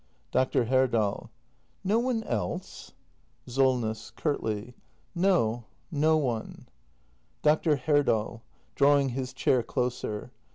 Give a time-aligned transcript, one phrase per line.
[0.31, 0.65] Dr.
[0.65, 1.29] Herdal.
[1.83, 2.93] No one else?
[3.45, 4.09] Solness.
[4.09, 4.73] [Curtly.]
[5.13, 6.67] No, no one.
[7.43, 7.75] Dr.
[7.75, 8.41] Herdal.
[8.73, 10.31] [Drawing his chair closer.